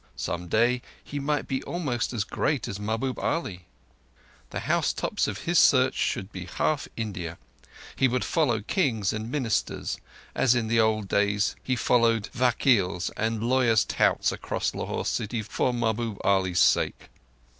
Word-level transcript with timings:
Some 0.15 0.47
day 0.47 0.81
he 1.03 1.19
might 1.19 1.47
be 1.47 1.61
almost 1.61 2.11
as 2.11 2.23
great 2.23 2.67
as 2.67 2.79
Mahbub 2.79 3.19
Ali! 3.19 3.67
The 4.49 4.61
housetops 4.61 5.27
of 5.27 5.37
his 5.43 5.59
search 5.59 5.93
should 5.93 6.31
be 6.31 6.45
half 6.45 6.87
India; 6.97 7.37
he 7.95 8.07
would 8.07 8.25
follow 8.25 8.61
Kings 8.61 9.13
and 9.13 9.29
Ministers, 9.29 9.99
as 10.33 10.55
in 10.55 10.67
the 10.69 10.79
old 10.79 11.07
days 11.07 11.55
he 11.61 11.73
had 11.73 11.79
followed 11.81 12.29
vakils 12.33 13.11
and 13.15 13.43
lawyers' 13.43 13.85
touts 13.85 14.31
across 14.31 14.73
Lahore 14.73 15.05
city 15.05 15.43
for 15.43 15.71
Mahbub 15.71 16.17
Ali's 16.23 16.59
sake. 16.59 17.09